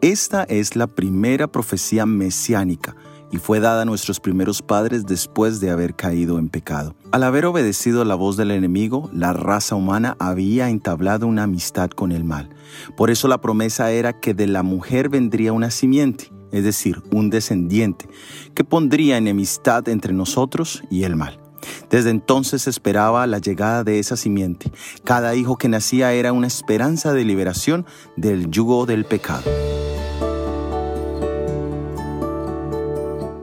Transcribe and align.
Esta 0.00 0.44
es 0.44 0.76
la 0.76 0.86
primera 0.86 1.48
profecía 1.48 2.06
mesiánica 2.06 2.94
y 3.32 3.38
fue 3.38 3.60
dada 3.60 3.82
a 3.82 3.84
nuestros 3.84 4.20
primeros 4.20 4.62
padres 4.62 5.04
después 5.06 5.60
de 5.60 5.70
haber 5.70 5.94
caído 5.94 6.38
en 6.38 6.48
pecado. 6.48 6.94
Al 7.12 7.24
haber 7.24 7.46
obedecido 7.46 8.04
la 8.04 8.14
voz 8.14 8.36
del 8.36 8.50
enemigo, 8.50 9.10
la 9.12 9.32
raza 9.32 9.74
humana 9.74 10.16
había 10.18 10.70
entablado 10.70 11.26
una 11.26 11.42
amistad 11.42 11.90
con 11.90 12.12
el 12.12 12.24
mal. 12.24 12.48
Por 12.96 13.10
eso 13.10 13.28
la 13.28 13.40
promesa 13.40 13.90
era 13.90 14.18
que 14.18 14.34
de 14.34 14.46
la 14.46 14.62
mujer 14.62 15.08
vendría 15.08 15.52
una 15.52 15.70
simiente, 15.70 16.32
es 16.52 16.64
decir, 16.64 17.02
un 17.10 17.28
descendiente, 17.28 18.08
que 18.54 18.64
pondría 18.64 19.16
enemistad 19.16 19.88
entre 19.88 20.12
nosotros 20.12 20.82
y 20.90 21.02
el 21.02 21.16
mal. 21.16 21.37
Desde 21.90 22.10
entonces 22.10 22.66
esperaba 22.66 23.26
la 23.26 23.38
llegada 23.38 23.84
de 23.84 23.98
esa 23.98 24.16
simiente. 24.16 24.70
Cada 25.04 25.34
hijo 25.34 25.56
que 25.56 25.68
nacía 25.68 26.12
era 26.12 26.32
una 26.32 26.46
esperanza 26.46 27.12
de 27.12 27.24
liberación 27.24 27.86
del 28.16 28.50
yugo 28.50 28.86
del 28.86 29.04
pecado. 29.04 29.44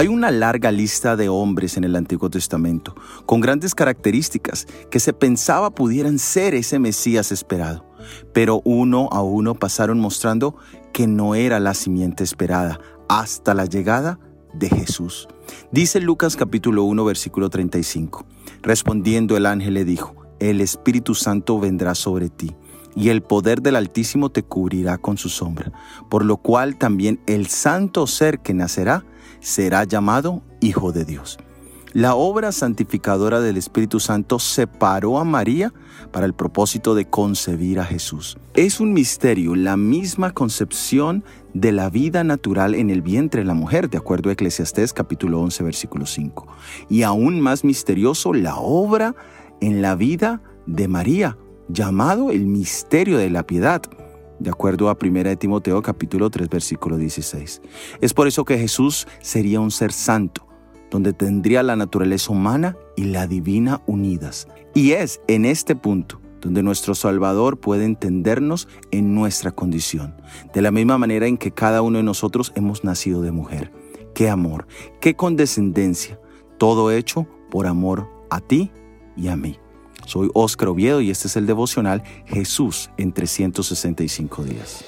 Hay 0.00 0.08
una 0.08 0.30
larga 0.30 0.72
lista 0.72 1.14
de 1.14 1.28
hombres 1.28 1.76
en 1.76 1.84
el 1.84 1.94
Antiguo 1.94 2.30
Testamento, 2.30 2.94
con 3.26 3.42
grandes 3.42 3.74
características 3.74 4.66
que 4.90 4.98
se 4.98 5.12
pensaba 5.12 5.68
pudieran 5.68 6.18
ser 6.18 6.54
ese 6.54 6.78
Mesías 6.78 7.30
esperado, 7.32 7.84
pero 8.32 8.62
uno 8.64 9.10
a 9.12 9.20
uno 9.20 9.54
pasaron 9.54 10.00
mostrando 10.00 10.56
que 10.94 11.06
no 11.06 11.34
era 11.34 11.60
la 11.60 11.74
simiente 11.74 12.24
esperada 12.24 12.80
hasta 13.10 13.52
la 13.52 13.66
llegada 13.66 14.18
de 14.52 14.68
Jesús. 14.68 15.28
Dice 15.70 16.00
Lucas 16.00 16.36
capítulo 16.36 16.84
1 16.84 17.04
versículo 17.04 17.50
35. 17.50 18.26
Respondiendo 18.62 19.36
el 19.36 19.46
ángel 19.46 19.74
le 19.74 19.84
dijo, 19.84 20.14
el 20.38 20.60
Espíritu 20.60 21.14
Santo 21.14 21.58
vendrá 21.58 21.94
sobre 21.94 22.28
ti 22.28 22.54
y 22.96 23.10
el 23.10 23.22
poder 23.22 23.62
del 23.62 23.76
Altísimo 23.76 24.30
te 24.30 24.42
cubrirá 24.42 24.98
con 24.98 25.16
su 25.16 25.28
sombra, 25.28 25.72
por 26.08 26.24
lo 26.24 26.38
cual 26.38 26.76
también 26.76 27.20
el 27.26 27.46
santo 27.46 28.06
ser 28.06 28.40
que 28.40 28.54
nacerá 28.54 29.04
será 29.40 29.84
llamado 29.84 30.42
Hijo 30.60 30.92
de 30.92 31.04
Dios. 31.04 31.38
La 31.92 32.14
obra 32.14 32.52
santificadora 32.52 33.40
del 33.40 33.56
Espíritu 33.56 33.98
Santo 33.98 34.38
separó 34.38 35.18
a 35.18 35.24
María 35.24 35.72
para 36.12 36.24
el 36.24 36.34
propósito 36.34 36.94
de 36.94 37.06
concebir 37.06 37.80
a 37.80 37.84
Jesús. 37.84 38.38
Es 38.54 38.78
un 38.78 38.92
misterio 38.92 39.56
la 39.56 39.76
misma 39.76 40.30
concepción 40.30 41.24
de 41.52 41.72
la 41.72 41.90
vida 41.90 42.22
natural 42.22 42.76
en 42.76 42.90
el 42.90 43.02
vientre 43.02 43.40
de 43.40 43.46
la 43.48 43.54
mujer, 43.54 43.90
de 43.90 43.98
acuerdo 43.98 44.30
a 44.30 44.34
Eclesiastés 44.34 44.92
capítulo 44.92 45.40
11 45.40 45.64
versículo 45.64 46.06
5. 46.06 46.46
Y 46.88 47.02
aún 47.02 47.40
más 47.40 47.64
misterioso 47.64 48.34
la 48.34 48.54
obra 48.56 49.16
en 49.60 49.82
la 49.82 49.96
vida 49.96 50.42
de 50.66 50.86
María, 50.86 51.38
llamado 51.68 52.30
el 52.30 52.46
misterio 52.46 53.18
de 53.18 53.30
la 53.30 53.44
piedad 53.44 53.82
de 54.38 54.50
acuerdo 54.50 54.90
a 54.90 54.96
1 55.00 55.36
Timoteo 55.38 55.82
capítulo 55.82 56.30
3 56.30 56.48
versículo 56.48 56.98
16. 56.98 57.62
Es 58.00 58.14
por 58.14 58.28
eso 58.28 58.44
que 58.44 58.58
Jesús 58.58 59.08
sería 59.20 59.58
un 59.58 59.72
ser 59.72 59.92
santo, 59.92 60.46
donde 60.90 61.12
tendría 61.12 61.62
la 61.62 61.76
naturaleza 61.76 62.32
humana 62.32 62.76
y 62.96 63.04
la 63.04 63.26
divina 63.26 63.82
unidas. 63.86 64.48
Y 64.74 64.92
es 64.92 65.20
en 65.28 65.44
este 65.44 65.76
punto 65.76 66.20
donde 66.40 66.62
nuestro 66.62 66.94
Salvador 66.94 67.60
puede 67.60 67.84
entendernos 67.84 68.68
en 68.90 69.14
nuestra 69.14 69.52
condición, 69.52 70.14
de 70.54 70.62
la 70.62 70.70
misma 70.70 70.98
manera 70.98 71.26
en 71.26 71.36
que 71.36 71.52
cada 71.52 71.82
uno 71.82 71.98
de 71.98 72.04
nosotros 72.04 72.52
hemos 72.54 72.82
nacido 72.82 73.22
de 73.22 73.30
mujer. 73.30 73.72
Qué 74.14 74.28
amor, 74.28 74.66
qué 75.00 75.14
condescendencia, 75.14 76.18
todo 76.58 76.90
hecho 76.90 77.26
por 77.50 77.66
amor 77.66 78.08
a 78.30 78.40
ti 78.40 78.70
y 79.16 79.28
a 79.28 79.36
mí. 79.36 79.58
Soy 80.06 80.30
Óscar 80.34 80.68
Oviedo 80.68 81.00
y 81.00 81.10
este 81.10 81.28
es 81.28 81.36
el 81.36 81.46
devocional 81.46 82.02
Jesús 82.26 82.90
en 82.96 83.12
365 83.12 84.44
días. 84.44 84.84